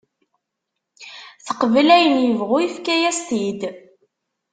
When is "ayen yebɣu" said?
1.95-2.57